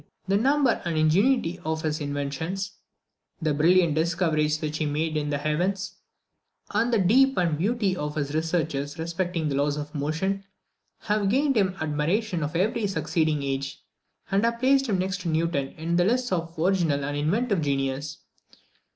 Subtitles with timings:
[0.27, 2.71] The number and ingenuity of his inventions,
[3.39, 5.97] the brilliant discoveries which he made in the heavens,
[6.71, 10.43] and the depth and beauty of his researches respecting the laws of motion,
[11.01, 13.83] have gained him the admiration of every succeeding age,
[14.31, 18.17] and have placed him next to Newton in the lists of original and inventive genius.